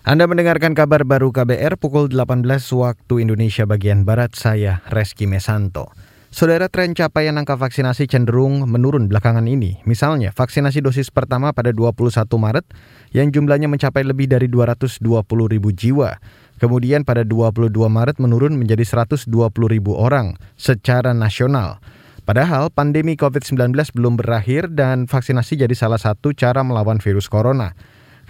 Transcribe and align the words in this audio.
Anda 0.00 0.24
mendengarkan 0.24 0.72
kabar 0.72 1.04
baru 1.04 1.28
KBR 1.28 1.76
pukul 1.76 2.08
18 2.08 2.48
waktu 2.72 3.14
Indonesia 3.20 3.68
bagian 3.68 4.08
Barat, 4.08 4.32
saya 4.32 4.80
Reski 4.88 5.28
Mesanto. 5.28 5.92
Saudara 6.32 6.72
tren 6.72 6.96
capaian 6.96 7.36
angka 7.36 7.60
vaksinasi 7.60 8.08
cenderung 8.08 8.64
menurun 8.64 9.12
belakangan 9.12 9.44
ini. 9.44 9.76
Misalnya, 9.84 10.32
vaksinasi 10.32 10.80
dosis 10.80 11.12
pertama 11.12 11.52
pada 11.52 11.68
21 11.76 12.16
Maret 12.32 12.64
yang 13.12 13.28
jumlahnya 13.28 13.68
mencapai 13.68 14.00
lebih 14.00 14.24
dari 14.24 14.48
220 14.48 15.04
ribu 15.52 15.68
jiwa. 15.68 16.16
Kemudian 16.56 17.04
pada 17.04 17.20
22 17.20 17.68
Maret 17.68 18.16
menurun 18.24 18.56
menjadi 18.56 19.04
120 19.04 19.28
ribu 19.68 20.00
orang 20.00 20.40
secara 20.56 21.12
nasional. 21.12 21.76
Padahal 22.24 22.72
pandemi 22.72 23.20
COVID-19 23.20 23.76
belum 23.92 24.16
berakhir 24.16 24.72
dan 24.72 25.04
vaksinasi 25.04 25.60
jadi 25.60 25.76
salah 25.76 26.00
satu 26.00 26.32
cara 26.32 26.64
melawan 26.64 27.04
virus 27.04 27.28
corona. 27.28 27.76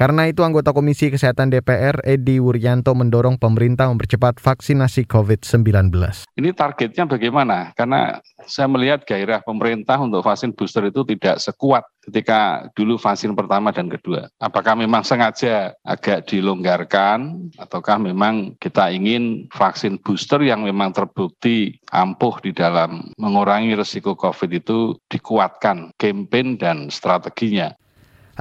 Karena 0.01 0.25
itu 0.25 0.41
anggota 0.41 0.73
Komisi 0.73 1.13
Kesehatan 1.13 1.53
DPR 1.53 2.01
Edi 2.09 2.41
Wuryanto 2.41 2.97
mendorong 2.97 3.37
pemerintah 3.37 3.93
mempercepat 3.93 4.41
vaksinasi 4.41 5.05
COVID-19. 5.05 5.93
Ini 6.41 6.57
targetnya 6.57 7.05
bagaimana? 7.05 7.77
Karena 7.77 8.17
saya 8.49 8.65
melihat 8.65 9.05
gairah 9.05 9.45
pemerintah 9.45 10.01
untuk 10.01 10.25
vaksin 10.25 10.57
booster 10.57 10.89
itu 10.89 11.05
tidak 11.05 11.37
sekuat 11.45 11.85
ketika 12.09 12.73
dulu 12.73 12.97
vaksin 12.97 13.37
pertama 13.37 13.77
dan 13.77 13.93
kedua. 13.93 14.33
Apakah 14.41 14.73
memang 14.73 15.05
sengaja 15.05 15.77
agak 15.85 16.33
dilonggarkan 16.33 17.53
ataukah 17.61 18.01
memang 18.01 18.57
kita 18.57 18.89
ingin 18.89 19.53
vaksin 19.53 20.01
booster 20.01 20.41
yang 20.41 20.65
memang 20.65 20.97
terbukti 20.97 21.77
ampuh 21.93 22.41
di 22.41 22.57
dalam 22.57 23.13
mengurangi 23.21 23.77
resiko 23.77 24.17
COVID 24.17 24.65
itu 24.65 24.97
dikuatkan 25.13 25.93
campaign 26.01 26.57
dan 26.57 26.89
strateginya. 26.89 27.77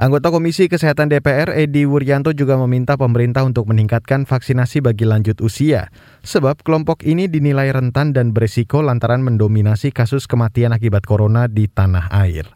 Anggota 0.00 0.32
Komisi 0.32 0.64
Kesehatan 0.64 1.12
DPR 1.12 1.52
Edi 1.52 1.84
Wuryanto 1.84 2.32
juga 2.32 2.56
meminta 2.56 2.96
pemerintah 2.96 3.44
untuk 3.44 3.68
meningkatkan 3.68 4.24
vaksinasi 4.24 4.80
bagi 4.80 5.04
lanjut 5.04 5.44
usia, 5.44 5.92
sebab 6.24 6.64
kelompok 6.64 7.04
ini 7.04 7.28
dinilai 7.28 7.68
rentan 7.68 8.16
dan 8.16 8.32
berisiko 8.32 8.80
lantaran 8.80 9.20
mendominasi 9.20 9.92
kasus 9.92 10.24
kematian 10.24 10.72
akibat 10.72 11.04
corona 11.04 11.52
di 11.52 11.68
tanah 11.68 12.08
air. 12.16 12.48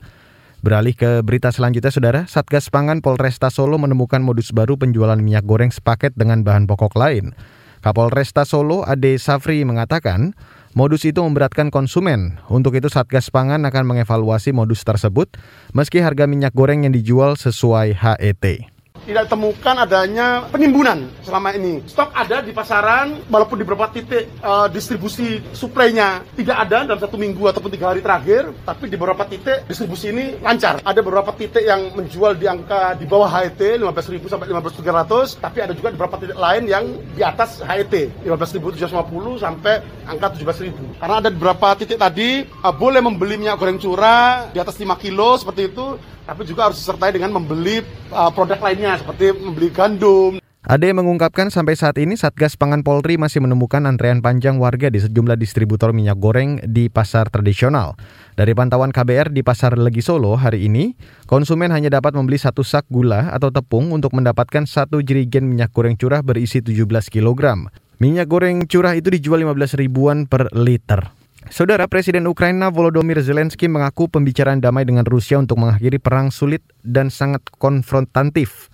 Beralih 0.64 0.96
ke 0.96 1.20
berita 1.20 1.52
selanjutnya, 1.52 1.92
Saudara, 1.92 2.24
Satgas 2.24 2.72
Pangan 2.72 3.04
Polresta 3.04 3.52
Solo 3.52 3.76
menemukan 3.76 4.24
modus 4.24 4.48
baru 4.48 4.80
penjualan 4.80 5.20
minyak 5.20 5.44
goreng 5.44 5.68
sepaket 5.68 6.16
dengan 6.16 6.48
bahan 6.48 6.64
pokok 6.64 6.96
lain. 6.96 7.36
Kapolresta 7.84 8.48
Solo 8.48 8.88
Ade 8.88 9.20
Safri 9.20 9.60
mengatakan, 9.68 10.32
Modus 10.74 11.06
itu 11.06 11.22
memberatkan 11.22 11.70
konsumen. 11.70 12.42
Untuk 12.50 12.74
itu 12.74 12.90
Satgas 12.90 13.30
Pangan 13.30 13.62
akan 13.62 13.94
mengevaluasi 13.94 14.50
modus 14.50 14.82
tersebut 14.82 15.30
meski 15.70 16.02
harga 16.02 16.26
minyak 16.26 16.50
goreng 16.50 16.82
yang 16.82 16.90
dijual 16.90 17.38
sesuai 17.38 17.94
HET 17.94 18.73
tidak 19.04 19.28
temukan 19.28 19.76
adanya 19.76 20.48
penimbunan 20.48 21.08
selama 21.20 21.52
ini. 21.54 21.84
Stok 21.86 22.10
ada 22.16 22.40
di 22.40 22.50
pasaran, 22.50 23.20
walaupun 23.28 23.60
di 23.60 23.64
beberapa 23.64 23.92
titik 23.92 24.28
uh, 24.40 24.66
distribusi 24.72 25.40
suplainya 25.52 26.24
tidak 26.34 26.56
ada 26.68 26.88
dalam 26.88 27.00
satu 27.00 27.20
minggu 27.20 27.44
ataupun 27.52 27.70
tiga 27.70 27.92
hari 27.92 28.00
terakhir, 28.00 28.50
tapi 28.64 28.88
di 28.88 28.96
beberapa 28.96 29.28
titik 29.28 29.68
distribusi 29.68 30.10
ini 30.10 30.40
lancar. 30.40 30.80
Ada 30.82 31.00
beberapa 31.04 31.30
titik 31.36 31.62
yang 31.62 31.92
menjual 31.92 32.34
di 32.34 32.48
angka 32.48 32.96
di 32.96 33.04
bawah 33.04 33.28
HET 33.28 33.80
15.000 33.80 34.32
sampai 34.32 34.46
15.300, 34.50 35.38
tapi 35.38 35.58
ada 35.60 35.72
juga 35.76 35.92
beberapa 35.92 36.16
titik 36.18 36.38
lain 36.40 36.64
yang 36.66 36.84
di 37.12 37.22
atas 37.22 37.60
HET 37.60 38.24
15.750 38.24 39.44
sampai 39.44 39.74
angka 40.08 40.26
17.000. 40.40 41.00
Karena 41.00 41.16
ada 41.20 41.28
beberapa 41.28 41.68
titik 41.76 42.00
tadi 42.00 42.42
uh, 42.42 42.74
boleh 42.74 43.04
membeli 43.04 43.36
minyak 43.36 43.60
goreng 43.60 43.76
curah 43.76 44.48
di 44.50 44.58
atas 44.58 44.80
5 44.80 44.88
kilo 44.98 45.36
seperti 45.36 45.68
itu, 45.68 46.00
tapi 46.24 46.42
juga 46.48 46.72
harus 46.72 46.80
disertai 46.80 47.12
dengan 47.12 47.36
membeli 47.36 47.84
uh, 48.08 48.32
produk 48.32 48.56
lainnya 48.64 48.93
seperti 48.98 49.34
membeli 49.34 49.70
gandum. 49.70 50.38
Ade 50.64 50.96
mengungkapkan 50.96 51.52
sampai 51.52 51.76
saat 51.76 52.00
ini 52.00 52.16
Satgas 52.16 52.56
Pangan 52.56 52.80
Polri 52.80 53.20
masih 53.20 53.44
menemukan 53.44 53.84
antrean 53.84 54.24
panjang 54.24 54.56
warga 54.56 54.88
di 54.88 54.96
sejumlah 54.96 55.36
distributor 55.36 55.92
minyak 55.92 56.16
goreng 56.16 56.56
di 56.64 56.88
pasar 56.88 57.28
tradisional. 57.28 58.00
Dari 58.32 58.56
pantauan 58.56 58.88
KBR 58.88 59.28
di 59.28 59.44
Pasar 59.44 59.76
Legi 59.76 60.00
Solo 60.00 60.40
hari 60.40 60.64
ini, 60.64 60.96
konsumen 61.28 61.68
hanya 61.68 61.92
dapat 61.92 62.16
membeli 62.16 62.40
satu 62.40 62.64
sak 62.64 62.88
gula 62.88 63.28
atau 63.36 63.52
tepung 63.52 63.92
untuk 63.92 64.16
mendapatkan 64.16 64.64
satu 64.64 65.04
jerigen 65.04 65.52
minyak 65.52 65.68
goreng 65.68 66.00
curah 66.00 66.24
berisi 66.24 66.64
17 66.64 67.12
kg. 67.12 67.68
Minyak 68.00 68.26
goreng 68.32 68.64
curah 68.64 68.96
itu 68.96 69.12
dijual 69.12 69.44
15 69.44 69.76
ribuan 69.76 70.24
per 70.24 70.48
liter. 70.56 71.12
Saudara 71.52 71.84
Presiden 71.92 72.24
Ukraina 72.24 72.72
Volodymyr 72.72 73.20
Zelensky 73.20 73.68
mengaku 73.68 74.08
pembicaraan 74.08 74.64
damai 74.64 74.88
dengan 74.88 75.04
Rusia 75.04 75.36
untuk 75.36 75.60
mengakhiri 75.60 76.00
perang 76.00 76.32
sulit 76.32 76.64
dan 76.80 77.12
sangat 77.12 77.44
konfrontatif. 77.60 78.72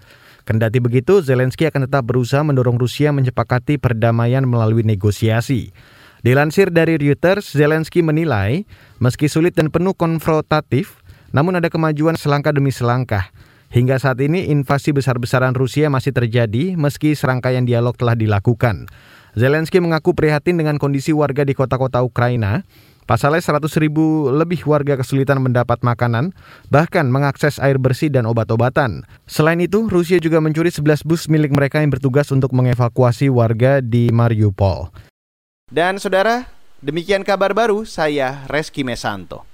Kendati 0.51 0.83
begitu, 0.83 1.23
Zelensky 1.23 1.71
akan 1.71 1.87
tetap 1.87 2.11
berusaha 2.11 2.43
mendorong 2.43 2.75
Rusia 2.75 3.15
menyepakati 3.15 3.79
perdamaian 3.79 4.43
melalui 4.43 4.83
negosiasi. 4.83 5.71
Dilansir 6.27 6.75
dari 6.75 6.99
Reuters, 6.99 7.55
Zelensky 7.55 8.03
menilai, 8.03 8.67
meski 8.99 9.31
sulit 9.31 9.55
dan 9.55 9.71
penuh 9.71 9.95
konfrontatif, 9.95 11.07
namun 11.31 11.63
ada 11.63 11.71
kemajuan 11.71 12.19
selangkah 12.19 12.51
demi 12.51 12.75
selangkah. 12.75 13.31
Hingga 13.71 14.03
saat 14.03 14.19
ini, 14.19 14.51
invasi 14.51 14.91
besar-besaran 14.91 15.55
Rusia 15.55 15.87
masih 15.87 16.11
terjadi 16.11 16.75
meski 16.75 17.15
serangkaian 17.15 17.63
dialog 17.63 17.95
telah 17.95 18.19
dilakukan. 18.19 18.91
Zelensky 19.39 19.79
mengaku 19.79 20.19
prihatin 20.19 20.59
dengan 20.59 20.83
kondisi 20.83 21.15
warga 21.15 21.47
di 21.47 21.55
kota-kota 21.55 22.03
Ukraina. 22.03 22.67
Pasalnya 23.11 23.43
100 23.43 23.67
ribu 23.83 24.31
lebih 24.31 24.63
warga 24.71 24.95
kesulitan 24.95 25.43
mendapat 25.43 25.83
makanan, 25.83 26.31
bahkan 26.71 27.11
mengakses 27.11 27.59
air 27.59 27.75
bersih 27.75 28.07
dan 28.07 28.23
obat-obatan. 28.23 29.03
Selain 29.27 29.59
itu, 29.59 29.91
Rusia 29.91 30.23
juga 30.23 30.39
mencuri 30.39 30.71
11 30.71 31.03
bus 31.03 31.27
milik 31.27 31.51
mereka 31.51 31.83
yang 31.83 31.91
bertugas 31.91 32.31
untuk 32.31 32.55
mengevakuasi 32.55 33.27
warga 33.27 33.83
di 33.83 34.15
Mariupol. 34.15 34.95
Dan 35.67 35.99
saudara, 35.99 36.47
demikian 36.87 37.27
kabar 37.27 37.51
baru 37.51 37.83
saya 37.83 38.47
Reski 38.47 38.87
Mesanto. 38.87 39.50